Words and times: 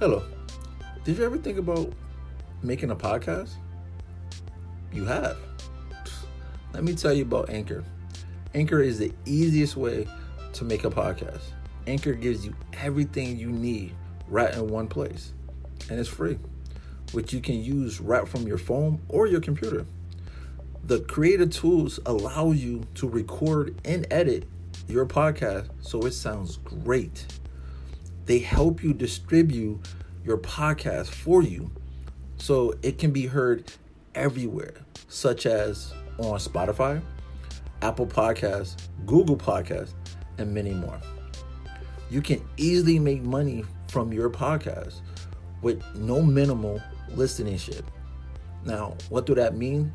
Hello. 0.00 0.22
Did 1.02 1.18
you 1.18 1.24
ever 1.24 1.36
think 1.36 1.58
about 1.58 1.92
making 2.62 2.92
a 2.92 2.94
podcast? 2.94 3.50
You 4.92 5.04
have. 5.04 5.36
Let 6.72 6.84
me 6.84 6.94
tell 6.94 7.12
you 7.12 7.24
about 7.24 7.50
Anchor. 7.50 7.82
Anchor 8.54 8.80
is 8.80 9.00
the 9.00 9.12
easiest 9.26 9.76
way 9.76 10.06
to 10.52 10.64
make 10.64 10.84
a 10.84 10.88
podcast. 10.88 11.42
Anchor 11.88 12.12
gives 12.12 12.46
you 12.46 12.54
everything 12.74 13.36
you 13.36 13.48
need 13.50 13.92
right 14.28 14.54
in 14.54 14.68
one 14.68 14.86
place, 14.86 15.32
and 15.90 15.98
it's 15.98 16.08
free, 16.08 16.38
which 17.10 17.32
you 17.32 17.40
can 17.40 17.60
use 17.60 18.00
right 18.00 18.28
from 18.28 18.46
your 18.46 18.58
phone 18.58 19.00
or 19.08 19.26
your 19.26 19.40
computer. 19.40 19.84
The 20.84 21.00
creative 21.00 21.50
tools 21.50 21.98
allow 22.06 22.52
you 22.52 22.84
to 22.94 23.08
record 23.08 23.80
and 23.84 24.06
edit 24.12 24.46
your 24.86 25.06
podcast 25.06 25.70
so 25.80 26.02
it 26.02 26.12
sounds 26.12 26.58
great. 26.58 27.26
They 28.28 28.40
help 28.40 28.82
you 28.82 28.92
distribute 28.92 29.80
your 30.28 30.36
podcast 30.38 31.06
for 31.06 31.42
you 31.42 31.70
so 32.36 32.74
it 32.82 32.98
can 32.98 33.12
be 33.12 33.26
heard 33.26 33.64
everywhere, 34.14 34.74
such 35.08 35.46
as 35.46 35.94
on 36.18 36.38
Spotify, 36.38 37.00
Apple 37.80 38.06
Podcasts, 38.06 38.76
Google 39.06 39.38
Podcasts, 39.38 39.94
and 40.36 40.52
many 40.52 40.74
more. 40.74 41.00
You 42.10 42.20
can 42.20 42.46
easily 42.58 42.98
make 42.98 43.22
money 43.22 43.64
from 43.88 44.12
your 44.12 44.28
podcast 44.28 45.00
with 45.62 45.82
no 45.96 46.20
minimal 46.20 46.80
listenership. 47.12 47.84
Now, 48.66 48.96
what 49.08 49.24
do 49.24 49.34
that 49.34 49.56
mean? 49.56 49.92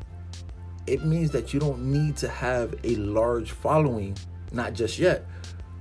It 0.88 1.04
means 1.04 1.30
that 1.30 1.54
you 1.54 1.60
don't 1.60 1.92
need 1.92 2.16
to 2.16 2.28
have 2.28 2.74
a 2.82 2.96
large 2.96 3.52
following, 3.52 4.18
not 4.50 4.72
just 4.72 4.98
yet, 4.98 5.26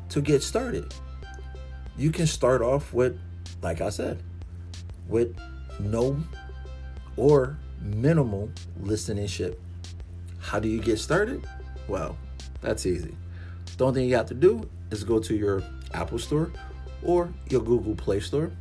to 0.10 0.22
get 0.22 0.44
started. 0.44 0.94
You 1.98 2.12
can 2.12 2.28
start 2.28 2.62
off 2.62 2.94
with, 2.94 3.20
like 3.62 3.82
I 3.82 3.90
said, 3.90 4.22
with 5.08 5.36
no 5.80 6.18
or 7.16 7.58
minimal 7.82 8.50
listenership. 8.82 9.58
How 10.40 10.60
do 10.60 10.68
you 10.68 10.82
get 10.82 11.00
started? 11.00 11.46
Well, 11.88 12.18
that's 12.62 12.86
easy. 12.86 13.16
The 13.78 13.86
only 13.86 14.02
thing 14.02 14.10
you 14.10 14.16
have 14.16 14.28
to 14.28 14.34
do 14.34 14.70
is 14.92 15.04
go 15.04 15.20
to 15.20 15.36
your 15.36 15.64
Apple 15.94 16.20
Store 16.20 16.52
or 17.04 17.30
your 17.50 17.62
Google 17.62 17.96
Play 17.96 18.20
Store, 18.20 18.52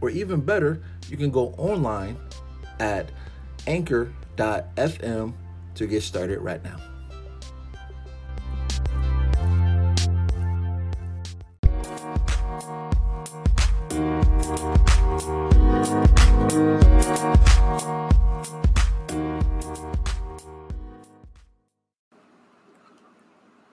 or 0.00 0.10
even 0.10 0.40
better, 0.40 0.80
you 1.08 1.16
can 1.16 1.30
go 1.30 1.48
online 1.58 2.16
at 2.78 3.10
anchor.fm 3.66 5.34
to 5.74 5.86
get 5.86 6.02
started 6.02 6.40
right 6.40 6.62
now. 6.64 6.89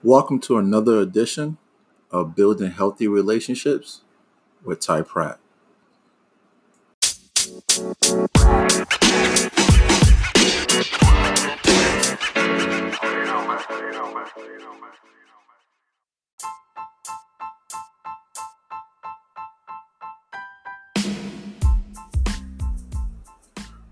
Welcome 0.08 0.40
to 0.40 0.56
another 0.56 1.00
edition 1.00 1.58
of 2.10 2.34
Building 2.34 2.70
Healthy 2.70 3.08
Relationships 3.08 4.04
with 4.64 4.80
Ty 4.80 5.02
Pratt. 5.02 5.38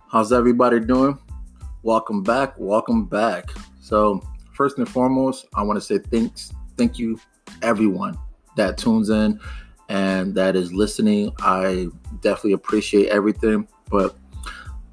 How's 0.09 0.33
everybody 0.33 0.81
doing? 0.81 1.19
Welcome 1.83 2.23
back. 2.23 2.55
Welcome 2.57 3.05
back. 3.05 3.51
So, 3.83 4.23
first 4.57 4.79
and 4.79 4.89
foremost, 4.89 5.47
I 5.55 5.63
want 5.63 5.77
to 5.77 5.81
say 5.81 5.99
thanks, 5.99 6.53
thank 6.77 6.99
you, 6.99 7.21
everyone 7.63 8.19
that 8.57 8.79
tunes 8.79 9.11
in 9.11 9.39
and 9.89 10.35
that 10.35 10.57
is 10.57 10.73
listening. 10.73 11.33
I 11.39 11.89
definitely 12.21 12.53
appreciate 12.53 13.09
everything. 13.09 13.69
But 13.91 14.17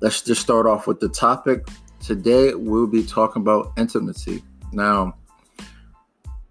let's 0.01 0.21
just 0.21 0.41
start 0.41 0.65
off 0.65 0.85
with 0.87 0.99
the 0.99 1.09
topic. 1.09 1.67
Today, 1.99 2.53
we'll 2.53 2.87
be 2.87 3.03
talking 3.03 3.41
about 3.41 3.71
intimacy. 3.77 4.43
Now, 4.71 5.15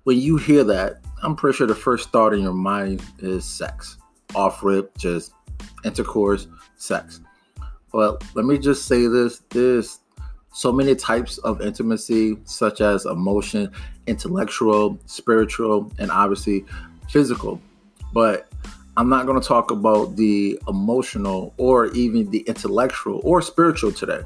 when 0.04 0.18
you 0.18 0.36
hear 0.36 0.64
that, 0.64 1.02
I'm 1.22 1.36
pretty 1.36 1.56
sure 1.56 1.66
the 1.66 1.74
first 1.74 2.10
thought 2.10 2.32
in 2.32 2.40
your 2.40 2.54
mind 2.54 3.02
is 3.18 3.44
sex. 3.44 3.98
Off 4.34 4.64
rip, 4.64 4.96
just 4.96 5.34
intercourse, 5.84 6.48
sex. 6.76 7.20
But 7.92 8.24
let 8.34 8.46
me 8.46 8.58
just 8.58 8.86
say 8.86 9.06
this 9.06 9.42
there's 9.50 10.00
so 10.52 10.70
many 10.70 10.94
types 10.94 11.38
of 11.38 11.60
intimacy, 11.60 12.36
such 12.44 12.80
as 12.80 13.06
emotion, 13.06 13.70
intellectual, 14.06 14.98
spiritual, 15.06 15.90
and 15.98 16.10
obviously 16.10 16.64
physical. 17.08 17.60
But 18.12 18.48
I'm 18.96 19.08
not 19.08 19.26
going 19.26 19.40
to 19.40 19.46
talk 19.46 19.70
about 19.70 20.16
the 20.16 20.60
emotional 20.68 21.54
or 21.56 21.86
even 21.88 22.30
the 22.30 22.40
intellectual 22.40 23.20
or 23.24 23.40
spiritual 23.40 23.92
today. 23.92 24.20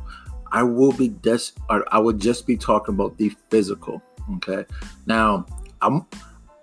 I 0.52 0.62
will 0.62 0.92
be 0.92 1.08
des- 1.08 1.52
I 1.68 1.98
would 1.98 2.20
just 2.20 2.46
be 2.46 2.56
talking 2.56 2.94
about 2.94 3.16
the 3.18 3.32
physical. 3.50 4.02
Okay. 4.36 4.64
Now, 5.06 5.46
I'm 5.82 6.04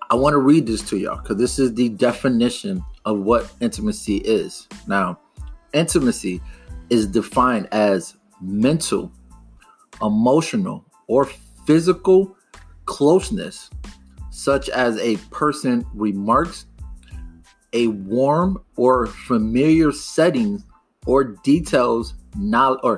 I 0.09 0.15
want 0.15 0.33
to 0.33 0.39
read 0.39 0.67
this 0.67 0.81
to 0.89 0.97
y'all 0.97 1.17
because 1.17 1.37
this 1.37 1.59
is 1.59 1.73
the 1.73 1.89
definition 1.89 2.83
of 3.05 3.19
what 3.19 3.51
intimacy 3.61 4.17
is. 4.17 4.67
Now, 4.87 5.19
intimacy 5.73 6.41
is 6.89 7.07
defined 7.07 7.67
as 7.71 8.15
mental 8.41 9.11
emotional, 10.03 10.85
or 11.07 11.25
physical 11.65 12.35
closeness, 12.85 13.69
such 14.29 14.69
as 14.69 14.97
a 14.99 15.17
person 15.31 15.85
remarks, 15.93 16.65
a 17.71 17.87
warm 17.87 18.61
or 18.75 19.07
familiar 19.07 19.91
setting, 19.91 20.63
or 21.05 21.23
details 21.23 22.13
knowledge 22.35 22.79
or 22.83 22.97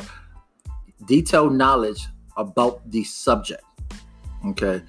detailed 1.05 1.53
knowledge 1.53 2.07
about 2.37 2.89
the 2.91 3.03
subject. 3.03 3.63
Okay, 4.47 4.81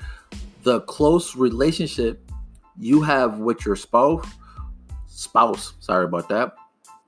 the 0.62 0.80
close 0.82 1.36
relationship 1.36 2.22
you 2.78 3.00
have 3.02 3.38
with 3.38 3.64
your 3.64 3.76
spouse, 3.76 4.26
spouse. 5.06 5.74
Sorry 5.80 6.04
about 6.04 6.28
that. 6.28 6.54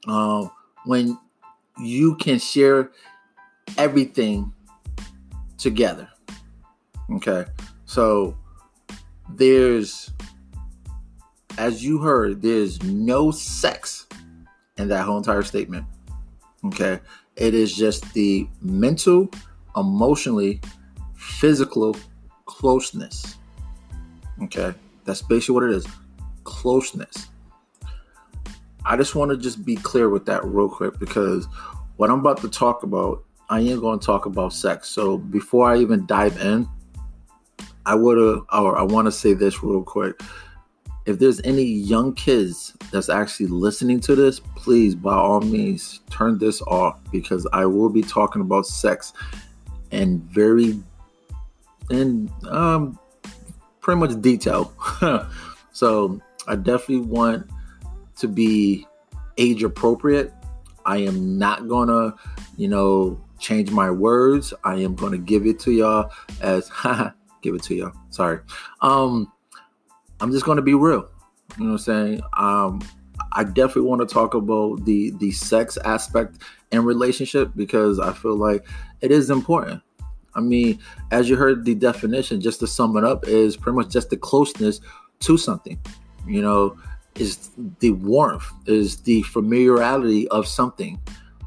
Uh, 0.07 0.49
when 0.85 1.19
you 1.79 2.17
can 2.17 2.39
share 2.39 2.91
everything 3.77 4.53
together. 5.59 6.09
Okay. 7.13 7.45
So 7.85 8.37
there's, 9.31 10.11
as 11.59 11.85
you 11.85 11.99
heard, 11.99 12.41
there's 12.43 12.83
no 12.83 13.31
sex 13.31 14.07
in 14.77 14.89
that 14.89 15.05
whole 15.05 15.19
entire 15.19 15.43
statement. 15.43 15.87
Okay. 16.67 17.01
It 17.37 17.55
is 17.55 17.77
just 17.77 18.13
the 18.15 18.49
mental, 18.63 19.29
emotionally, 19.77 20.61
physical 21.15 21.97
closeness. 22.47 23.37
Okay. 24.45 24.75
That's 25.05 25.23
basically 25.23 25.55
what 25.55 25.65
it 25.65 25.71
is 25.73 25.87
closeness. 26.45 27.29
I 28.85 28.97
just 28.97 29.15
want 29.15 29.31
to 29.31 29.37
just 29.37 29.65
be 29.65 29.77
clear 29.77 30.09
with 30.09 30.25
that 30.27 30.45
real 30.45 30.69
quick 30.69 30.99
because 30.99 31.47
what 31.97 32.11
I'm 32.11 32.21
about 32.21 32.41
to 32.41 32.49
talk 32.49 32.83
about 32.83 33.25
I 33.51 33.61
am 33.61 33.81
going 33.81 33.99
to 33.99 34.05
talk 34.05 34.27
about 34.27 34.53
sex. 34.53 34.89
So 34.89 35.19
before 35.19 35.71
I 35.71 35.79
even 35.79 36.07
dive 36.07 36.39
in, 36.41 36.69
I 37.87 37.95
would 37.95 38.19
or 38.19 38.79
I 38.79 38.83
want 38.83 39.07
to 39.07 39.13
say 39.13 39.33
this 39.33 39.63
real 39.63 39.83
quick. 39.83 40.21
If 41.07 41.19
there's 41.19 41.41
any 41.41 41.63
young 41.63 42.15
kids 42.15 42.77
that's 42.93 43.09
actually 43.09 43.47
listening 43.47 44.01
to 44.01 44.15
this, 44.15 44.41
please, 44.41 44.95
by 44.95 45.15
all 45.15 45.41
means, 45.41 46.01
turn 46.11 46.37
this 46.37 46.61
off 46.63 47.01
because 47.11 47.47
I 47.55 47.65
will 47.65 47.89
be 47.89 48.03
talking 48.03 48.43
about 48.43 48.67
sex 48.67 49.15
and 49.91 50.23
very, 50.25 50.79
and 51.89 52.31
um, 52.47 52.99
pretty 53.81 54.01
much 54.01 54.21
detail. 54.21 54.75
so 55.73 56.21
I 56.47 56.57
definitely 56.57 57.07
want 57.07 57.49
to 58.17 58.29
be 58.29 58.87
age 59.39 59.63
appropriate. 59.63 60.35
I 60.85 60.99
am 60.99 61.39
not 61.39 61.69
gonna, 61.69 62.15
you 62.59 62.69
know, 62.69 63.19
change 63.39 63.71
my 63.71 63.91
words. 63.91 64.53
I 64.65 64.77
am 64.77 64.95
going 64.95 65.13
to 65.13 65.19
give 65.19 65.47
it 65.47 65.59
to 65.61 65.73
y'all 65.73 66.11
as 66.41 66.71
give 67.43 67.55
it 67.55 67.63
to 67.65 67.75
y'all. 67.75 67.93
Sorry. 68.11 68.41
Um 68.81 69.33
I'm 70.21 70.33
just 70.33 70.45
going 70.45 70.57
to 70.57 70.63
be 70.63 70.75
real. 70.75 71.09
You 71.57 71.65
know 71.65 71.73
what 71.73 71.73
I'm 71.73 71.79
saying? 71.79 72.21
Um 72.37 72.83
I 73.33 73.45
definitely 73.45 73.83
want 73.83 74.07
to 74.07 74.13
talk 74.13 74.35
about 74.35 74.85
the 74.85 75.11
the 75.19 75.31
sex 75.33 75.77
aspect 75.85 76.39
in 76.73 76.85
relationship 76.85 77.53
because 77.57 77.99
I 77.99 78.13
feel 78.13 78.37
like 78.37 78.67
it 79.01 79.11
is 79.11 79.31
important. 79.31 79.83
I 80.35 80.41
mean, 80.41 80.79
as 81.11 81.29
you 81.29 81.37
heard 81.37 81.65
the 81.65 81.75
definition, 81.75 82.41
just 82.41 82.61
to 82.61 82.67
sum 82.67 82.97
it 82.97 83.05
up, 83.05 83.27
is 83.27 83.57
pretty 83.57 83.77
much 83.77 83.89
just 83.89 84.11
the 84.11 84.17
closeness 84.17 84.81
to 85.21 85.37
something. 85.37 85.79
You 86.27 86.43
know, 86.43 86.79
is 87.17 87.51
the 87.81 87.91
warmth, 87.93 88.47
is 88.67 88.99
the 88.99 89.23
familiarity 89.23 90.29
of 90.29 90.47
something, 90.47 91.01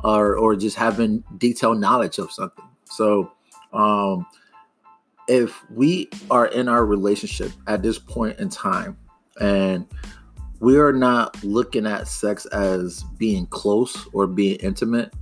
or 0.03 0.35
or 0.35 0.55
just 0.55 0.75
having 0.75 1.23
detailed 1.37 1.79
knowledge 1.79 2.17
of 2.17 2.31
something. 2.31 2.65
So, 2.85 3.31
um, 3.73 4.25
if 5.27 5.63
we 5.71 6.09
are 6.29 6.47
in 6.47 6.67
our 6.67 6.85
relationship 6.85 7.51
at 7.67 7.81
this 7.81 7.97
point 7.99 8.39
in 8.39 8.49
time, 8.49 8.97
and 9.39 9.87
we 10.59 10.77
are 10.77 10.93
not 10.93 11.43
looking 11.43 11.85
at 11.85 12.07
sex 12.07 12.45
as 12.47 13.03
being 13.17 13.47
close 13.47 14.07
or 14.13 14.27
being 14.27 14.57
intimate, 14.57 15.13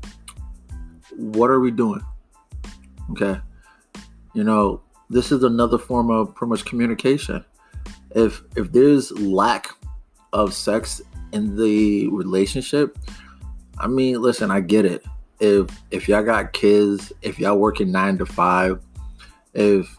what 1.16 1.50
are 1.50 1.60
we 1.60 1.72
doing? 1.72 2.02
Okay, 3.12 3.40
you 4.34 4.44
know, 4.44 4.82
this 5.10 5.32
is 5.32 5.44
another 5.44 5.78
form 5.78 6.10
of 6.10 6.34
pretty 6.36 6.50
much 6.50 6.66
communication. 6.66 7.44
If 8.16 8.44
if 8.56 8.72
there's 8.72 9.12
lack 9.20 9.70
of 10.34 10.54
sex 10.54 11.02
in 11.32 11.56
the 11.56 12.08
relationship, 12.10 12.98
I 13.80 13.88
mean, 13.88 14.22
listen, 14.22 14.52
I 14.52 14.60
get 14.60 14.86
it. 14.86 15.04
If 15.40 15.70
if 15.92 16.10
y'all 16.10 16.24
got 16.24 16.54
kids, 16.54 17.14
if 17.22 17.40
y'all 17.40 17.58
working 17.58 17.92
nine 17.92 18.18
to 18.18 18.26
five, 18.26 18.82
if 19.54 19.98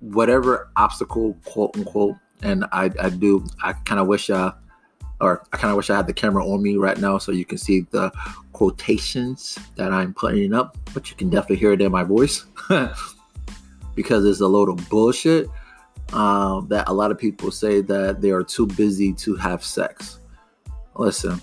whatever 0.00 0.70
obstacle, 0.76 1.36
quote 1.44 1.76
unquote, 1.76 2.16
and 2.42 2.64
I, 2.72 2.90
I 3.00 3.08
do, 3.08 3.44
I 3.62 3.72
kind 3.72 4.00
of 4.00 4.06
wish 4.06 4.28
y'all, 4.28 4.54
or 5.20 5.44
I 5.52 5.56
kind 5.56 5.70
of 5.70 5.76
wish 5.76 5.90
I 5.90 5.96
had 5.96 6.06
the 6.06 6.12
camera 6.12 6.46
on 6.46 6.62
me 6.62 6.76
right 6.76 6.98
now 6.98 7.18
so 7.18 7.32
you 7.32 7.44
can 7.44 7.58
see 7.58 7.86
the 7.90 8.10
quotations 8.52 9.58
that 9.76 9.92
I'm 9.92 10.12
putting 10.12 10.52
up, 10.52 10.76
but 10.92 11.08
you 11.10 11.16
can 11.16 11.30
definitely 11.30 11.56
hear 11.56 11.72
it 11.72 11.80
in 11.80 11.92
my 11.92 12.02
voice 12.02 12.44
because 13.94 14.26
it's 14.26 14.40
a 14.40 14.46
load 14.46 14.68
of 14.68 14.88
bullshit 14.88 15.48
um, 16.12 16.68
that 16.68 16.88
a 16.88 16.92
lot 16.92 17.10
of 17.10 17.18
people 17.18 17.50
say 17.50 17.80
that 17.80 18.20
they 18.20 18.30
are 18.30 18.42
too 18.42 18.66
busy 18.66 19.12
to 19.14 19.36
have 19.36 19.64
sex. 19.64 20.18
Listen, 20.96 21.40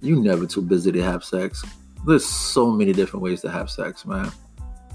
you 0.00 0.20
never 0.20 0.46
too 0.46 0.62
busy 0.62 0.92
to 0.92 1.02
have 1.02 1.24
sex. 1.24 1.64
There's 2.06 2.24
so 2.24 2.70
many 2.70 2.92
different 2.92 3.22
ways 3.22 3.40
to 3.42 3.50
have 3.50 3.70
sex, 3.70 4.04
man. 4.04 4.30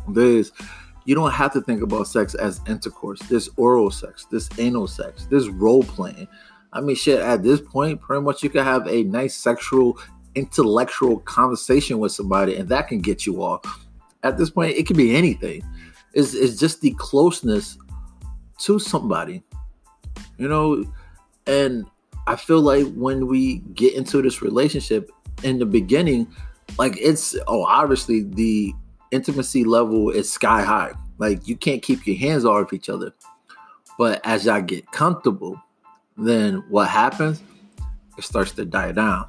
There's 0.08 0.52
you 1.06 1.16
don't 1.16 1.32
have 1.32 1.54
to 1.54 1.62
think 1.62 1.82
about 1.82 2.08
sex 2.08 2.36
as 2.36 2.62
intercourse. 2.68 3.20
There's 3.22 3.50
oral 3.58 3.90
sex, 3.90 4.28
there's 4.30 4.50
anal 4.60 4.88
sex, 4.88 5.26
there's 5.30 5.50
role 5.50 5.84
playing. 5.84 6.28
I 6.72 6.82
mean, 6.82 6.96
shit, 6.96 7.20
at 7.20 7.42
this 7.42 7.60
point, 7.60 8.00
pretty 8.00 8.22
much 8.22 8.44
you 8.44 8.50
can 8.50 8.64
have 8.64 8.88
a 8.88 9.04
nice 9.04 9.36
sexual, 9.36 9.98
intellectual 10.36 11.20
conversation 11.22 11.98
with 11.98 12.12
somebody, 12.12 12.58
and 12.58 12.70
that 12.70 12.88
can 12.88 13.02
get 13.02 13.26
you 13.26 13.42
off. 13.42 13.88
At 14.22 14.38
this 14.38 14.52
point, 14.52 14.78
it 14.78 14.86
can 14.86 14.98
be 14.98 15.16
anything. 15.16 15.64
It's, 16.14 16.36
it's 16.36 16.58
just 16.58 16.82
the 16.82 16.94
closeness 17.00 17.78
to 18.60 18.78
somebody, 18.78 19.42
you 20.38 20.48
know. 20.48 20.86
And 21.48 21.86
I 22.28 22.36
feel 22.36 22.62
like 22.62 22.92
when 22.94 23.28
we 23.28 23.60
get 23.74 23.96
into 23.96 24.22
this 24.22 24.42
relationship 24.42 25.12
in 25.44 25.60
the 25.60 25.66
beginning, 25.66 26.28
like 26.78 26.98
it's 26.98 27.36
oh, 27.48 27.66
obviously 27.66 28.24
the 28.24 28.74
intimacy 29.12 29.64
level 29.64 30.10
is 30.10 30.32
sky 30.32 30.62
high. 30.62 30.94
Like 31.18 31.48
you 31.48 31.56
can't 31.56 31.82
keep 31.82 32.06
your 32.06 32.18
hands 32.18 32.46
off 32.46 32.74
each 32.74 32.90
other. 32.90 33.14
But 33.98 34.26
as 34.26 34.46
y'all 34.46 34.62
get 34.62 34.90
comfortable, 34.92 35.62
then 36.18 36.64
what 36.70 36.88
happens? 36.88 37.42
It 38.18 38.24
starts 38.24 38.52
to 38.54 38.66
die 38.66 38.92
down. 38.94 39.26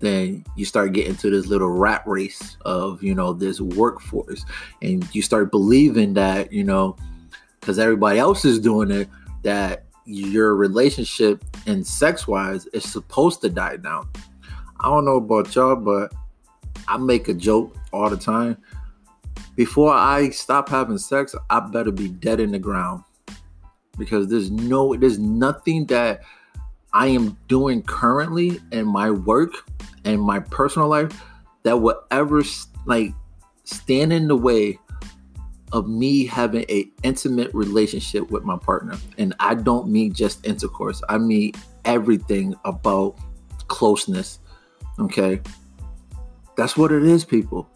Then 0.00 0.44
you 0.56 0.64
start 0.64 0.92
getting 0.92 1.16
to 1.16 1.30
this 1.30 1.46
little 1.46 1.70
rat 1.70 2.02
race 2.06 2.56
of, 2.64 3.02
you 3.02 3.14
know, 3.14 3.32
this 3.32 3.60
workforce. 3.60 4.44
And 4.82 5.12
you 5.14 5.22
start 5.22 5.50
believing 5.50 6.14
that, 6.14 6.52
you 6.52 6.62
know, 6.64 6.96
because 7.60 7.78
everybody 7.78 8.18
else 8.18 8.44
is 8.44 8.58
doing 8.58 8.90
it, 8.90 9.08
that 9.42 9.85
your 10.06 10.54
relationship 10.54 11.44
and 11.66 11.86
sex 11.86 12.26
wise 12.26 12.66
is 12.66 12.84
supposed 12.84 13.40
to 13.42 13.48
die 13.48 13.76
down. 13.76 14.08
I 14.80 14.88
don't 14.88 15.04
know 15.04 15.16
about 15.16 15.54
y'all, 15.54 15.76
but 15.76 16.12
I 16.88 16.96
make 16.96 17.28
a 17.28 17.34
joke 17.34 17.76
all 17.92 18.08
the 18.08 18.16
time. 18.16 18.56
Before 19.56 19.92
I 19.92 20.30
stop 20.30 20.68
having 20.68 20.98
sex, 20.98 21.34
I 21.50 21.60
better 21.60 21.90
be 21.90 22.08
dead 22.08 22.40
in 22.40 22.52
the 22.52 22.58
ground. 22.58 23.02
Because 23.98 24.28
there's 24.28 24.50
no 24.50 24.94
there's 24.94 25.18
nothing 25.18 25.86
that 25.86 26.20
I 26.92 27.08
am 27.08 27.36
doing 27.48 27.82
currently 27.82 28.60
in 28.70 28.86
my 28.86 29.10
work 29.10 29.52
and 30.04 30.20
my 30.20 30.38
personal 30.38 30.88
life 30.88 31.22
that 31.62 31.78
will 31.78 32.02
ever 32.10 32.42
like 32.84 33.12
stand 33.64 34.12
in 34.12 34.28
the 34.28 34.36
way 34.36 34.78
of 35.76 35.88
me 35.88 36.26
having 36.26 36.64
a 36.68 36.88
intimate 37.02 37.52
relationship 37.54 38.30
with 38.30 38.44
my 38.44 38.56
partner. 38.56 38.96
And 39.18 39.34
i 39.40 39.54
don't 39.54 39.88
mean 39.88 40.12
just 40.12 40.44
intercourse. 40.46 41.02
I 41.08 41.18
mean 41.18 41.52
everything 41.84 42.54
about 42.64 43.16
closeness 43.68 44.40
okay? 44.98 45.40
That's 46.56 46.76
what 46.76 46.90
it 46.90 47.02
is 47.02 47.24
people. 47.24 47.68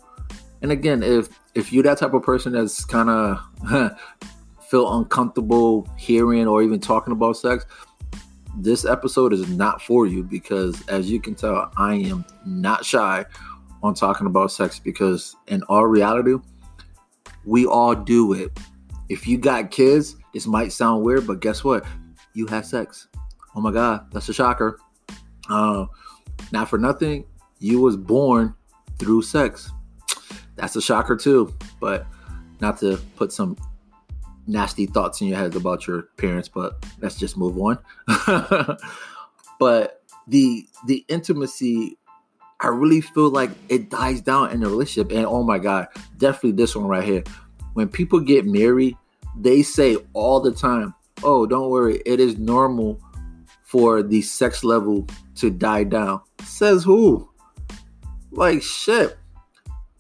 And 0.63 0.73
again 0.73 1.03
if 1.03 1.29
if 1.55 1.73
you're 1.73 1.83
that 1.85 1.99
type 1.99 2.15
of 2.15 2.23
person 2.23 2.53
that's 2.53 2.85
kind 2.85 3.11
of 3.11 3.97
feel 4.71 4.99
uncomfortable 4.99 5.89
hearing 5.97 6.47
or 6.47 6.63
even 6.63 6.79
talking 6.81 7.13
about 7.13 7.37
sex 7.37 7.67
this 8.57 8.85
episode 8.85 9.33
is 9.33 9.49
not 9.49 9.81
for 9.81 10.07
you 10.07 10.23
because 10.23 10.87
as 10.89 11.11
you 11.11 11.21
can 11.21 11.35
tell 11.35 11.73
i 11.77 11.95
am 11.95 12.25
not 12.45 12.85
shy 12.85 13.25
on 13.83 13.95
talking 13.95 14.27
about 14.27 14.53
sex 14.53 14.79
because 14.79 15.37
in 15.49 15.63
all 15.65 15.87
reality 15.87 16.35
we 17.45 17.67
all 17.67 17.95
do 17.95 18.33
it. 18.33 18.59
If 19.09 19.27
you 19.27 19.39
got 19.39 19.71
kids, 19.71 20.17
this 20.33 20.47
might 20.47 20.73
sound 20.73 21.03
weird, 21.03 21.27
but 21.27 21.41
guess 21.41 21.65
what? 21.65 21.85
You 22.35 22.47
have 22.47 22.65
sex. 22.65 23.09
Oh 23.55 23.61
my 23.61 23.73
God, 23.73 24.07
that's 24.13 24.29
a 24.29 24.33
shocker. 24.33 24.79
Uh, 25.49 25.87
not 26.53 26.69
for 26.69 26.79
nothing, 26.79 27.25
you 27.59 27.81
was 27.81 27.97
born 27.97 28.55
through 28.99 29.23
sex. 29.23 29.71
That's 30.57 30.77
a 30.77 30.83
shocker 30.83 31.17
too. 31.17 31.55
But 31.81 32.07
not 32.61 32.79
to 32.81 32.99
put 33.17 33.33
some 33.33 33.57
nasty 34.47 34.87
thoughts 34.87 35.21
in 35.21 35.29
your 35.29 35.39
head 35.39 35.57
about 35.57 35.87
your 35.87 36.03
parents, 36.17 36.49
but 36.49 36.85
let's 37.01 37.17
just 37.17 37.37
move 37.37 37.59
on. 37.59 37.79
but 39.59 40.03
the 40.27 40.67
the 40.87 41.05
intimacy 41.09 41.99
I 42.63 42.69
really 42.69 43.01
feel 43.01 43.31
like 43.31 43.51
it 43.69 43.89
dies 43.89 44.21
down 44.21 44.51
in 44.51 44.63
a 44.63 44.69
relationship. 44.69 45.13
And 45.13 45.25
oh 45.25 45.43
my 45.43 45.59
God, 45.59 45.89
definitely 46.19 46.53
this 46.53 46.77
one 46.77 46.87
right 46.87 47.05
here. 47.05 47.25
When 47.73 47.89
people 47.89 48.21
get 48.21 48.47
married, 48.47 48.97
they 49.39 49.63
say 49.63 49.97
all 50.13 50.41
the 50.41 50.53
time, 50.53 50.95
oh, 51.23 51.47
don't 51.47 51.71
worry, 51.71 52.03
it 52.05 52.21
is 52.21 52.37
normal 52.39 53.01
for 53.63 54.03
the 54.03 54.21
sex 54.21 54.63
level 54.63 55.07
to 55.37 55.51
die 55.51 55.85
down. 55.85 56.21
Says 56.43 56.85
who? 56.85 57.31
Like, 58.31 58.63
shit. 58.63 59.17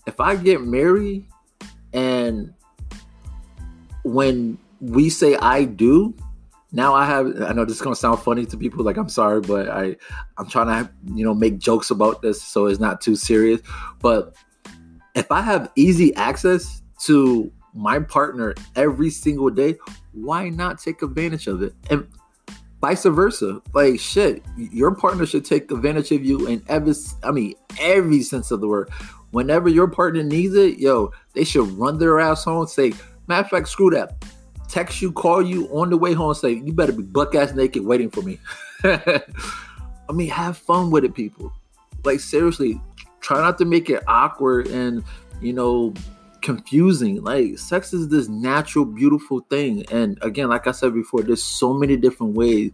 If 0.06 0.20
I 0.20 0.36
get 0.36 0.62
married 0.62 1.26
and 1.92 2.52
when 4.04 4.58
we 4.80 5.08
say 5.08 5.36
I 5.36 5.64
do, 5.64 6.14
now 6.72 6.94
I 6.94 7.04
have 7.04 7.42
I 7.42 7.52
know 7.52 7.64
this 7.64 7.76
is 7.76 7.82
gonna 7.82 7.96
sound 7.96 8.20
funny 8.20 8.46
to 8.46 8.56
people, 8.56 8.84
like 8.84 8.96
I'm 8.96 9.08
sorry, 9.08 9.40
but 9.40 9.68
I 9.68 9.96
I'm 10.38 10.48
trying 10.48 10.66
to 10.66 10.90
you 11.14 11.24
know 11.24 11.34
make 11.34 11.58
jokes 11.58 11.90
about 11.90 12.22
this 12.22 12.40
so 12.42 12.66
it's 12.66 12.80
not 12.80 13.00
too 13.00 13.16
serious. 13.16 13.60
But 14.00 14.36
if 15.14 15.30
I 15.32 15.40
have 15.40 15.70
easy 15.74 16.14
access 16.14 16.82
to 17.00 17.50
my 17.74 17.98
partner 17.98 18.54
every 18.76 19.10
single 19.10 19.50
day, 19.50 19.76
why 20.12 20.48
not 20.48 20.78
take 20.78 21.02
advantage 21.02 21.46
of 21.46 21.62
it? 21.62 21.74
And 21.90 22.06
vice 22.80 23.04
versa. 23.04 23.60
Like 23.74 23.98
shit, 23.98 24.44
your 24.56 24.94
partner 24.94 25.26
should 25.26 25.44
take 25.44 25.70
advantage 25.70 26.12
of 26.12 26.24
you 26.24 26.46
in 26.46 26.62
every 26.68 26.94
I 27.24 27.32
mean 27.32 27.54
every 27.80 28.22
sense 28.22 28.50
of 28.50 28.60
the 28.60 28.68
word. 28.68 28.90
Whenever 29.32 29.68
your 29.68 29.88
partner 29.88 30.22
needs 30.22 30.54
it, 30.54 30.78
yo, 30.78 31.12
they 31.34 31.44
should 31.44 31.68
run 31.72 31.98
their 31.98 32.18
ass 32.18 32.44
home 32.44 32.62
and 32.62 32.68
say, 32.68 32.92
matter 33.28 33.44
of 33.44 33.50
fact, 33.50 33.68
screw 33.68 33.90
that 33.90 34.24
text 34.70 35.02
you, 35.02 35.12
call 35.12 35.42
you 35.42 35.66
on 35.68 35.90
the 35.90 35.96
way 35.96 36.12
home, 36.12 36.32
say, 36.34 36.52
you 36.52 36.72
better 36.72 36.92
be 36.92 37.02
buck 37.02 37.34
ass 37.34 37.52
naked 37.54 37.84
waiting 37.84 38.10
for 38.10 38.22
me. 38.22 38.38
I 38.84 40.12
mean, 40.12 40.28
have 40.28 40.56
fun 40.56 40.90
with 40.90 41.04
it, 41.04 41.14
people. 41.14 41.52
Like, 42.04 42.20
seriously, 42.20 42.80
try 43.20 43.40
not 43.40 43.58
to 43.58 43.64
make 43.64 43.90
it 43.90 44.02
awkward 44.06 44.68
and, 44.68 45.04
you 45.40 45.52
know, 45.52 45.92
confusing. 46.40 47.22
Like, 47.22 47.58
sex 47.58 47.92
is 47.92 48.08
this 48.08 48.28
natural, 48.28 48.84
beautiful 48.84 49.40
thing. 49.50 49.84
And 49.90 50.18
again, 50.22 50.48
like 50.48 50.66
I 50.66 50.72
said 50.72 50.94
before, 50.94 51.22
there's 51.22 51.42
so 51.42 51.74
many 51.74 51.96
different 51.96 52.34
ways 52.34 52.70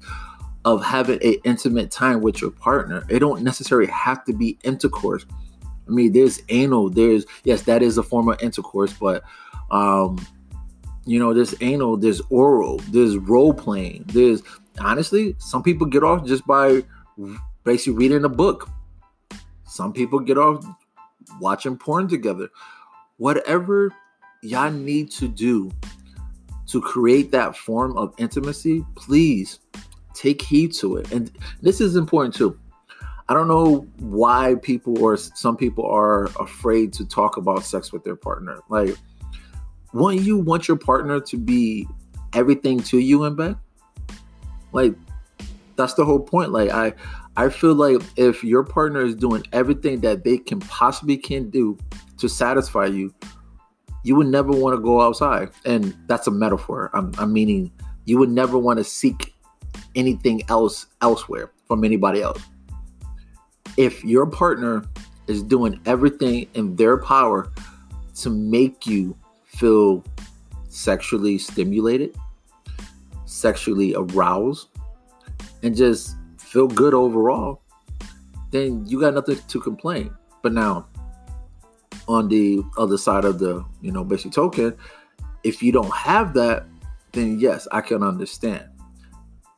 of 0.65 0.85
having 0.85 1.23
an 1.23 1.37
intimate 1.45 1.91
time 1.91 2.21
with 2.21 2.41
your 2.41 2.51
partner. 2.51 3.05
It 3.09 3.21
don't 3.21 3.43
necessarily 3.43 3.89
have 3.89 4.25
to 4.25 4.33
be 4.33 4.59
intercourse. 4.65 5.25
I 5.87 5.91
mean, 5.91 6.13
there's 6.13 6.43
anal, 6.49 6.91
there's 6.91 7.25
yes, 7.45 7.63
that 7.63 7.83
is 7.83 7.99
a 7.99 8.03
form 8.03 8.29
of 8.29 8.43
intercourse, 8.43 8.93
but 8.93 9.23
um 9.71 10.19
you 11.07 11.19
know, 11.21 11.33
there's 11.33 11.55
anal, 11.61 11.97
there's 11.97 12.21
oral, 12.31 12.79
there's 12.91 13.17
role 13.17 13.55
playing. 13.55 14.05
There's 14.09 14.43
honestly, 14.81 15.37
some 15.39 15.63
people 15.63 15.87
get 15.87 16.03
off 16.03 16.27
just 16.27 16.47
by 16.47 16.83
basically 17.65 17.95
reading 17.95 18.25
a 18.25 18.29
book. 18.29 18.69
Some 19.65 19.93
people 19.93 20.19
get 20.19 20.37
off 20.37 20.65
watching 21.41 21.77
porn 21.77 22.09
together. 22.09 22.49
Whatever 23.19 23.93
y'all 24.43 24.71
need 24.71 25.11
to 25.13 25.29
do 25.29 25.71
to 26.67 26.81
create 26.81 27.31
that 27.31 27.57
form 27.57 27.97
of 27.97 28.13
intimacy, 28.19 28.85
please 28.97 29.61
take 30.13 30.43
heed 30.43 30.73
to 30.75 30.97
it. 30.97 31.13
And 31.13 31.31
this 31.63 31.81
is 31.81 31.95
important 31.95 32.35
too. 32.35 32.59
I 33.29 33.35
don't 33.35 33.49
know 33.49 33.87
why 33.99 34.57
people 34.63 35.03
or 35.03 35.17
some 35.17 35.57
people 35.57 35.85
are 35.87 36.27
afraid 36.41 36.93
to 36.95 37.05
talk 37.05 37.37
about 37.37 37.65
sex 37.65 37.93
with 37.93 38.05
their 38.05 38.17
partner. 38.17 38.61
Like, 38.69 38.97
wouldn't 39.97 40.25
you 40.25 40.39
want 40.39 40.69
your 40.69 40.77
partner 40.77 41.21
to 41.21 41.37
be 41.37 41.87
everything 42.35 42.81
to 42.81 42.99
you 42.99 43.25
in 43.25 43.35
bed? 43.35 43.57
Like, 44.73 44.95
that's 45.77 45.95
the 45.95 46.05
whole 46.05 46.21
point. 46.21 46.53
Like, 46.53 46.71
I 46.71 46.93
I 47.37 47.51
feel 47.51 47.75
like 47.75 48.01
if 48.17 48.43
your 48.43 48.65
partner 48.65 49.03
is 49.03 49.15
doing 49.15 49.45
everything 49.53 50.01
that 50.01 50.25
they 50.25 50.39
can 50.39 50.61
possibly 50.61 51.17
can 51.19 51.51
do 51.51 51.77
to 52.19 52.29
satisfy 52.29 52.87
you, 52.87 53.15
you 54.05 54.17
would 54.17 54.27
never 54.29 54.53
want 54.53 54.77
to 54.77 54.83
go 54.83 55.03
outside. 55.03 55.51
And 55.67 55.95
that's 56.07 56.27
a 56.27 56.31
metaphor. 56.31 56.91
I'm, 56.95 57.13
I'm 57.19 57.33
meaning 57.33 57.71
you 58.07 58.19
would 58.19 58.31
never 58.31 58.57
want 58.57 58.79
to 58.79 58.85
seek 58.85 59.35
anything 59.95 60.43
else 60.49 60.87
elsewhere 61.03 61.53
from 61.67 61.85
anybody 61.85 62.23
else. 62.23 62.41
If 63.77 64.03
your 64.03 64.27
partner 64.27 64.85
is 65.27 65.43
doing 65.43 65.81
everything 65.85 66.49
in 66.55 66.77
their 66.77 66.97
power 66.97 67.53
to 68.17 68.31
make 68.31 68.87
you 68.87 69.17
feel 69.57 70.05
sexually 70.69 71.39
stimulated, 71.39 72.17
sexually 73.25 73.95
aroused, 73.95 74.69
and 75.63 75.75
just 75.75 76.17
feel 76.39 76.69
good 76.69 76.95
overall, 76.95 77.61
then 78.51 78.87
you 78.87 79.01
got 79.01 79.15
nothing 79.15 79.39
to 79.49 79.61
complain. 79.61 80.15
But 80.43 80.53
now, 80.53 80.87
on 82.09 82.29
the 82.29 82.63
other 82.79 82.99
side 82.99 83.25
of 83.25 83.39
the, 83.39 83.65
you 83.81 83.91
know, 83.91 84.05
basic 84.05 84.33
token, 84.33 84.77
if 85.43 85.63
you 85.63 85.73
don't 85.73 85.93
have 85.93 86.35
that, 86.35 86.67
then 87.13 87.41
yes, 87.41 87.67
I 87.73 87.81
can 87.81 88.03
understand. 88.03 88.65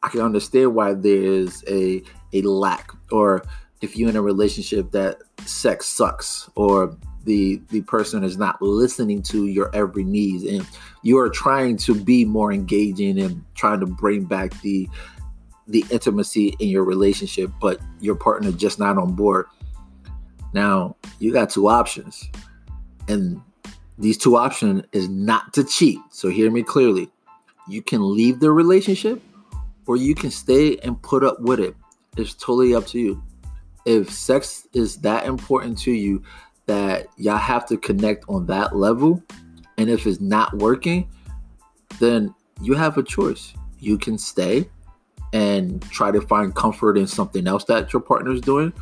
I 0.02 0.08
can 0.08 0.20
understand 0.20 0.74
why 0.74 0.94
there 0.94 1.22
is 1.22 1.64
a 1.68 2.02
a 2.32 2.42
lack, 2.42 2.92
or 3.10 3.42
if 3.80 3.96
you're 3.96 4.08
in 4.08 4.16
a 4.16 4.22
relationship 4.22 4.92
that 4.92 5.18
sex 5.44 5.86
sucks, 5.86 6.48
or 6.54 6.96
the 7.28 7.60
the 7.68 7.82
person 7.82 8.24
is 8.24 8.38
not 8.38 8.60
listening 8.62 9.22
to 9.22 9.46
your 9.46 9.70
every 9.76 10.02
needs, 10.02 10.44
and 10.44 10.66
you 11.02 11.18
are 11.18 11.28
trying 11.28 11.76
to 11.76 11.94
be 11.94 12.24
more 12.24 12.50
engaging 12.50 13.20
and 13.20 13.44
trying 13.54 13.80
to 13.80 13.86
bring 13.86 14.24
back 14.24 14.58
the 14.62 14.88
the 15.68 15.84
intimacy 15.90 16.56
in 16.58 16.68
your 16.68 16.84
relationship, 16.84 17.50
but 17.60 17.78
your 18.00 18.14
partner 18.14 18.50
just 18.50 18.78
not 18.78 18.96
on 18.96 19.12
board. 19.12 19.46
Now 20.54 20.96
you 21.18 21.30
got 21.30 21.50
two 21.50 21.68
options, 21.68 22.28
and 23.08 23.40
these 23.98 24.16
two 24.16 24.36
options 24.36 24.84
is 24.92 25.10
not 25.10 25.52
to 25.52 25.64
cheat. 25.64 25.98
So 26.10 26.30
hear 26.30 26.50
me 26.50 26.62
clearly. 26.62 27.10
You 27.68 27.82
can 27.82 28.16
leave 28.16 28.40
the 28.40 28.50
relationship, 28.50 29.20
or 29.86 29.96
you 29.96 30.14
can 30.14 30.30
stay 30.30 30.78
and 30.78 31.00
put 31.02 31.22
up 31.22 31.38
with 31.40 31.60
it. 31.60 31.76
It's 32.16 32.32
totally 32.32 32.74
up 32.74 32.86
to 32.86 32.98
you. 32.98 33.22
If 33.84 34.10
sex 34.10 34.66
is 34.72 34.96
that 35.02 35.26
important 35.26 35.78
to 35.80 35.92
you 35.92 36.22
that 36.68 37.08
y'all 37.16 37.36
have 37.38 37.66
to 37.66 37.76
connect 37.76 38.24
on 38.28 38.46
that 38.46 38.76
level, 38.76 39.22
and 39.78 39.90
if 39.90 40.06
it's 40.06 40.20
not 40.20 40.56
working, 40.58 41.08
then 41.98 42.32
you 42.62 42.74
have 42.74 42.98
a 42.98 43.02
choice. 43.02 43.54
You 43.80 43.98
can 43.98 44.18
stay 44.18 44.68
and 45.32 45.82
try 45.90 46.10
to 46.10 46.20
find 46.20 46.54
comfort 46.54 46.96
in 46.96 47.06
something 47.06 47.46
else 47.46 47.64
that 47.64 47.92
your 47.92 48.00
partner 48.00 48.32
is 48.32 48.40
doing, 48.40 48.72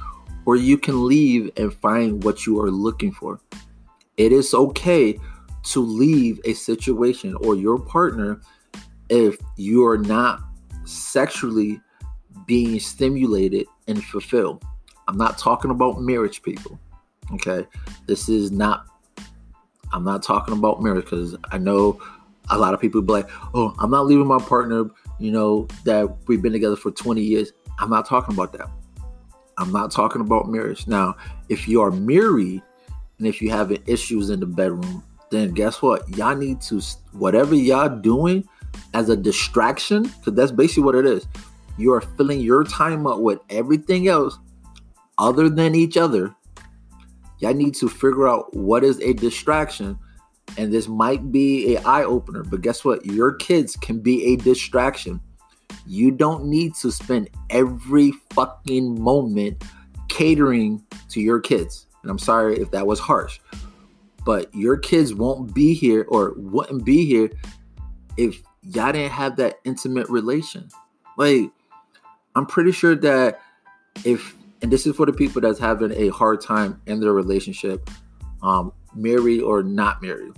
or 0.45 0.57
you 0.57 0.77
can 0.77 1.07
leave 1.07 1.51
and 1.57 1.73
find 1.73 2.23
what 2.25 2.45
you 2.45 2.61
are 2.61 2.71
looking 2.71 3.13
for. 3.13 3.41
It 4.17 4.33
is 4.33 4.53
okay 4.53 5.19
to 5.65 5.81
leave 5.81 6.41
a 6.45 6.55
situation 6.55 7.35
or 7.37 7.55
your 7.55 7.79
partner 7.79 8.41
if 9.09 9.37
you 9.57 9.85
are 9.87 9.99
not 9.99 10.41
sexually 10.85 11.81
being 12.47 12.81
stimulated 12.81 13.67
and 13.87 14.03
fulfilled. 14.05 14.65
I'm 15.09 15.17
not 15.17 15.39
talking 15.39 15.71
about 15.71 16.01
marriage, 16.01 16.43
people. 16.43 16.79
Okay. 17.35 17.67
This 18.07 18.29
is 18.29 18.51
not, 18.51 18.87
I'm 19.93 20.05
not 20.05 20.23
talking 20.23 20.57
about 20.57 20.83
marriage 20.83 21.05
because 21.05 21.37
I 21.51 21.59
know 21.59 22.01
a 22.51 22.59
lot 22.59 22.75
of 22.75 22.81
people 22.81 23.03
be 23.03 23.13
like, 23.13 23.29
oh, 23.55 23.75
I'm 23.79 23.91
not 23.91 24.07
leaving 24.07 24.27
my 24.27 24.39
partner 24.39 24.91
you 25.19 25.31
know, 25.31 25.67
that 25.85 26.09
we've 26.27 26.43
been 26.43 26.53
together 26.53 26.77
for 26.77 26.91
20 26.91 27.23
years. 27.23 27.53
I'm 27.79 27.91
not 27.91 28.07
talking 28.07 28.35
about 28.35 28.53
that. 28.53 28.69
I'm 29.59 29.73
not 29.73 29.91
talking 29.91 30.21
about 30.21 30.49
marriage. 30.49 30.87
Now, 30.87 31.17
if 31.49 31.67
you 31.67 31.81
are 31.81 31.91
married 31.91 32.63
and 33.19 33.27
if 33.27 33.41
you 33.41 33.51
having 33.51 33.83
issues 33.87 34.31
in 34.31 34.41
the 34.41 34.47
bedroom, 34.47 35.03
then 35.31 35.53
guess 35.53 35.81
what? 35.81 36.17
Y'all 36.17 36.37
need 36.37 36.61
to 36.63 36.81
whatever 37.13 37.55
y'all 37.55 37.89
doing 37.89 38.47
as 38.93 39.09
a 39.09 39.17
distraction, 39.17 40.03
because 40.03 40.35
that's 40.35 40.53
basically 40.53 40.83
what 40.83 40.95
it 40.95 41.07
is. 41.07 41.27
You 41.79 41.93
are 41.95 42.03
filling 42.03 42.41
your 42.41 42.65
time 42.65 43.07
up 43.07 43.21
with 43.21 43.41
everything 43.49 44.09
else 44.09 44.39
other 45.19 45.49
than 45.49 45.75
each 45.75 45.97
other. 45.97 46.35
Y'all 47.39 47.55
need 47.55 47.75
to 47.77 47.89
figure 47.89 48.29
out 48.29 48.55
what 48.55 48.85
is 48.85 49.01
a 49.01 49.13
distraction 49.13 49.99
and 50.57 50.73
this 50.73 50.89
might 50.89 51.33
be 51.33 51.75
a 51.75 51.83
eye 51.83 52.05
opener 52.05 52.43
but 52.43 52.63
guess 52.63 52.85
what? 52.85 53.05
Your 53.05 53.35
kids 53.35 53.77
can 53.77 54.01
be 54.01 54.33
a 54.33 54.37
distraction. 54.37 55.21
You 55.87 56.11
don't 56.11 56.47
need 56.47 56.75
to 56.77 56.91
spend 56.91 57.31
every 57.51 58.13
fucking 58.31 59.01
moment 59.01 59.63
catering 60.09 60.85
to 61.11 61.21
your 61.21 61.41
kids. 61.41 61.87
And 62.03 62.11
i'm 62.11 62.19
sorry 62.19 62.59
if 62.59 62.71
that 62.71 62.87
was 62.87 63.01
harsh 63.01 63.41
but 64.27 64.53
your 64.53 64.77
kids 64.77 65.15
won't 65.15 65.55
be 65.55 65.73
here 65.73 66.05
or 66.09 66.35
wouldn't 66.37 66.85
be 66.85 67.07
here 67.07 67.31
if 68.17 68.43
y'all 68.63 68.93
didn't 68.93 69.13
have 69.13 69.37
that 69.37 69.61
intimate 69.65 70.09
relation. 70.09 70.69
Like 71.17 71.51
i'm 72.35 72.47
pretty 72.47 72.73
sure 72.73 72.97
that 72.97 73.41
if 74.05 74.35
and 74.67 74.73
this 74.73 74.85
is 74.85 74.97
for 74.97 75.07
the 75.07 75.13
people 75.13 75.41
that's 75.41 75.61
having 75.61 75.93
a 75.93 76.09
hard 76.09 76.41
time 76.41 76.83
in 76.87 76.99
their 76.99 77.13
relationship 77.13 77.89
um 78.43 78.73
married 78.97 79.41
or 79.41 79.63
not 79.63 80.03
married, 80.03 80.33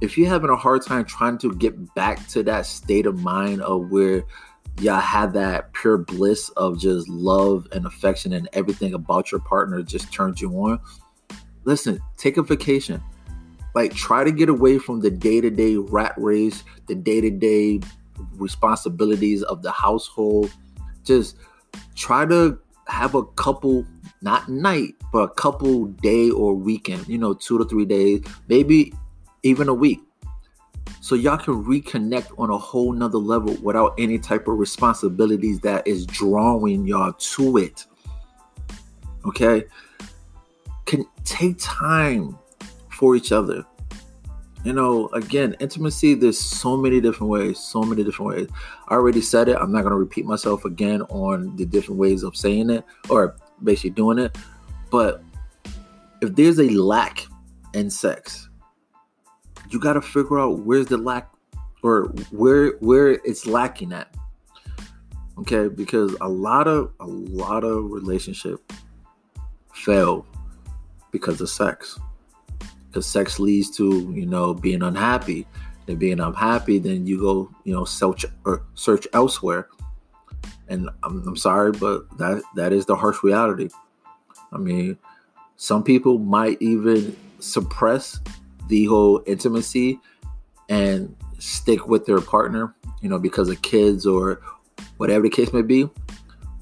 if 0.00 0.16
you're 0.16 0.28
having 0.28 0.48
a 0.48 0.54
hard 0.54 0.80
time 0.86 1.04
trying 1.04 1.36
to 1.38 1.52
get 1.56 1.92
back 1.96 2.24
to 2.28 2.44
that 2.44 2.66
state 2.66 3.04
of 3.04 3.18
mind 3.18 3.60
of 3.62 3.90
where 3.90 4.22
y'all 4.78 5.00
had 5.00 5.32
that 5.32 5.72
pure 5.72 5.98
bliss 5.98 6.50
of 6.50 6.78
just 6.78 7.08
love 7.08 7.66
and 7.72 7.84
affection 7.84 8.32
and 8.32 8.48
everything 8.52 8.94
about 8.94 9.32
your 9.32 9.40
partner 9.40 9.82
just 9.82 10.12
turns 10.12 10.40
you 10.40 10.52
on, 10.52 10.78
listen, 11.64 11.98
take 12.16 12.36
a 12.36 12.44
vacation. 12.44 13.02
Like, 13.74 13.92
try 13.92 14.22
to 14.22 14.30
get 14.30 14.48
away 14.48 14.78
from 14.78 15.00
the 15.00 15.10
day 15.10 15.40
to 15.40 15.50
day 15.50 15.74
rat 15.74 16.14
race, 16.16 16.62
the 16.86 16.94
day 16.94 17.20
to 17.20 17.30
day 17.30 17.80
responsibilities 18.36 19.42
of 19.42 19.62
the 19.62 19.72
household. 19.72 20.52
Just 21.02 21.38
try 21.96 22.24
to 22.26 22.60
have 22.86 23.14
a 23.14 23.24
couple 23.24 23.86
not 24.22 24.48
night, 24.48 24.94
but 25.12 25.18
a 25.18 25.28
couple 25.34 25.86
day 25.86 26.30
or 26.30 26.54
weekend, 26.54 27.06
you 27.08 27.18
know, 27.18 27.34
two 27.34 27.58
to 27.58 27.64
three 27.64 27.84
days, 27.84 28.22
maybe 28.48 28.92
even 29.42 29.68
a 29.68 29.74
week. 29.74 30.00
So 31.00 31.14
y'all 31.14 31.36
can 31.36 31.62
reconnect 31.64 32.38
on 32.38 32.50
a 32.50 32.56
whole 32.56 32.92
nother 32.92 33.18
level 33.18 33.54
without 33.62 33.94
any 33.98 34.18
type 34.18 34.48
of 34.48 34.58
responsibilities 34.58 35.60
that 35.60 35.86
is 35.86 36.06
drawing 36.06 36.86
y'all 36.86 37.12
to 37.12 37.58
it. 37.58 37.84
Okay? 39.26 39.64
Can 40.86 41.04
take 41.24 41.56
time 41.58 42.38
for 42.88 43.16
each 43.16 43.32
other. 43.32 43.66
You 44.64 44.72
know, 44.72 45.08
again, 45.08 45.54
intimacy, 45.60 46.14
there's 46.14 46.38
so 46.38 46.74
many 46.76 46.98
different 46.98 47.30
ways, 47.30 47.58
so 47.58 47.82
many 47.82 48.02
different 48.02 48.34
ways. 48.34 48.48
I 48.88 48.94
already 48.94 49.20
said 49.20 49.48
it. 49.48 49.56
I'm 49.56 49.70
not 49.70 49.82
going 49.82 49.92
to 49.92 49.98
repeat 49.98 50.24
myself 50.24 50.64
again 50.64 51.02
on 51.02 51.54
the 51.56 51.66
different 51.66 52.00
ways 52.00 52.22
of 52.22 52.34
saying 52.34 52.70
it 52.70 52.82
or 53.10 53.36
basically 53.62 53.90
doing 53.90 54.18
it. 54.18 54.38
But 54.90 55.22
if 56.22 56.34
there's 56.34 56.58
a 56.58 56.70
lack 56.70 57.26
in 57.74 57.90
sex, 57.90 58.48
you 59.68 59.78
got 59.78 59.94
to 59.94 60.02
figure 60.02 60.40
out 60.40 60.60
where's 60.60 60.86
the 60.86 60.96
lack 60.96 61.30
or 61.82 62.04
where 62.30 62.70
where 62.80 63.10
it's 63.10 63.46
lacking 63.46 63.92
at. 63.92 64.14
Okay, 65.36 65.68
because 65.68 66.16
a 66.22 66.28
lot 66.28 66.66
of 66.66 66.92
a 67.00 67.06
lot 67.06 67.64
of 67.64 67.90
relationship 67.90 68.72
fail 69.74 70.26
because 71.10 71.40
of 71.40 71.50
sex. 71.50 71.98
Because 72.94 73.06
sex 73.06 73.40
leads 73.40 73.70
to 73.76 74.12
you 74.14 74.26
know 74.26 74.54
being 74.54 74.82
unhappy. 74.82 75.46
And 75.86 75.98
being 75.98 76.20
unhappy, 76.20 76.78
then 76.78 77.06
you 77.06 77.20
go 77.20 77.50
you 77.64 77.74
know 77.74 77.84
search 77.84 78.24
or 78.44 78.64
search 78.74 79.06
elsewhere 79.12 79.68
and 80.68 80.88
I'm, 81.02 81.26
I'm 81.26 81.36
sorry, 81.36 81.72
but 81.72 82.16
that 82.18 82.42
that 82.56 82.72
is 82.72 82.86
the 82.86 82.96
harsh 82.96 83.22
reality. 83.22 83.68
I 84.52 84.58
mean, 84.58 84.98
some 85.56 85.82
people 85.82 86.18
might 86.18 86.60
even 86.60 87.16
suppress 87.38 88.20
the 88.68 88.86
whole 88.86 89.22
intimacy 89.26 90.00
and 90.68 91.14
stick 91.38 91.86
with 91.86 92.06
their 92.06 92.20
partner, 92.20 92.74
you 93.02 93.08
know, 93.08 93.18
because 93.18 93.50
of 93.50 93.60
kids 93.62 94.06
or 94.06 94.40
whatever 94.96 95.22
the 95.22 95.30
case 95.30 95.52
may 95.52 95.62
be. 95.62 95.88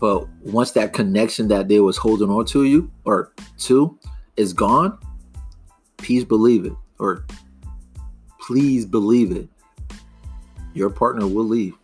But 0.01 0.29
once 0.41 0.73
that 0.73 0.93
connection 0.93 1.49
that 1.49 1.69
they 1.69 1.79
was 1.79 1.97
holding 1.97 2.31
on 2.31 2.45
to 2.47 2.65
you 2.65 2.91
or 3.05 3.33
to 3.59 3.99
is 4.37 4.53
gone, 4.53 4.99
please 6.03 6.25
believe 6.25 6.65
it 6.67 6.73
or 6.99 7.25
please 8.41 8.85
believe 8.85 9.33
it. 9.33 9.49
Your 10.75 10.91
partner 10.91 11.27
will 11.27 11.45
leave 11.45 11.75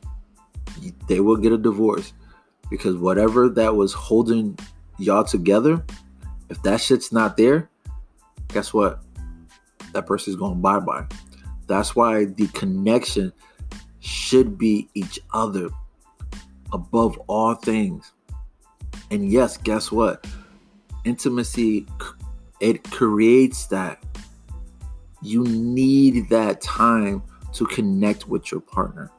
they 1.06 1.20
will 1.20 1.36
get 1.36 1.52
a 1.52 1.58
divorce. 1.58 2.12
Because 2.70 2.96
whatever 2.96 3.48
that 3.48 3.74
was 3.74 3.92
holding 3.92 4.58
y'all 4.98 5.24
together, 5.24 5.84
if 6.50 6.62
that 6.62 6.80
shit's 6.80 7.12
not 7.12 7.36
there, 7.36 7.70
guess 8.48 8.74
what? 8.74 9.02
That 9.92 10.06
person's 10.06 10.36
going 10.36 10.60
bye 10.60 10.80
bye. 10.80 11.06
That's 11.66 11.96
why 11.96 12.26
the 12.26 12.46
connection 12.48 13.32
should 14.00 14.58
be 14.58 14.88
each 14.94 15.18
other 15.32 15.70
above 16.72 17.18
all 17.26 17.54
things. 17.54 18.12
And 19.10 19.30
yes, 19.30 19.56
guess 19.56 19.90
what? 19.90 20.26
Intimacy 21.04 21.86
it 22.60 22.82
creates 22.90 23.66
that 23.66 24.02
you 25.28 25.44
need 25.44 26.28
that 26.30 26.60
time 26.62 27.22
to 27.52 27.66
connect 27.66 28.28
with 28.28 28.50
your 28.50 28.60
partner. 28.60 29.10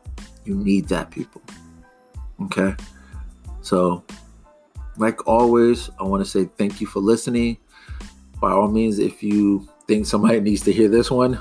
You 0.44 0.56
need 0.56 0.88
that 0.88 1.12
people. 1.12 1.42
Okay? 2.44 2.76
So, 3.62 4.04
like 4.98 5.28
always, 5.28 5.90
I 6.00 6.04
want 6.04 6.24
to 6.24 6.30
say 6.30 6.46
thank 6.46 6.82
you 6.82 6.88
for 6.88 7.00
listening. 7.00 7.58
By 8.42 8.52
all 8.52 8.70
means, 8.70 8.98
if 8.98 9.22
you 9.22 9.70
think 9.88 10.06
somebody 10.06 10.40
needs 10.42 10.62
to 10.64 10.74
hear 10.74 10.88
this 10.88 11.12
one, 11.12 11.40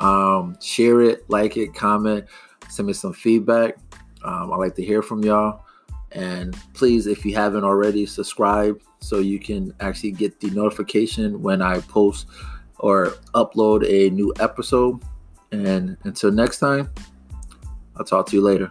um, 0.00 0.58
share 0.60 1.00
it, 1.02 1.28
like 1.30 1.56
it, 1.56 1.74
comment, 1.74 2.24
send 2.68 2.88
me 2.88 2.92
some 2.92 3.12
feedback. 3.12 3.76
Um, 4.24 4.52
I 4.52 4.56
like 4.56 4.74
to 4.76 4.84
hear 4.84 5.02
from 5.02 5.22
y'all. 5.22 5.64
And 6.12 6.56
please, 6.72 7.06
if 7.06 7.24
you 7.24 7.34
haven't 7.34 7.64
already, 7.64 8.06
subscribe 8.06 8.80
so 9.00 9.18
you 9.18 9.38
can 9.38 9.74
actually 9.80 10.12
get 10.12 10.40
the 10.40 10.50
notification 10.50 11.40
when 11.42 11.62
I 11.62 11.80
post 11.80 12.26
or 12.78 13.14
upload 13.34 13.86
a 13.88 14.10
new 14.14 14.32
episode. 14.40 15.00
And 15.52 15.96
until 16.04 16.30
next 16.30 16.58
time, 16.58 16.92
I'll 17.96 18.04
talk 18.04 18.26
to 18.26 18.36
you 18.36 18.42
later. 18.42 18.70